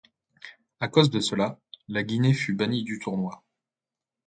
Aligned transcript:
À 0.79 0.87
cause 0.87 1.11
de 1.11 1.19
cela, 1.19 1.59
la 1.87 2.01
Guinée 2.01 2.33
fut 2.33 2.53
bannie 2.55 2.83
du 2.83 2.97
tournoi. 2.97 3.43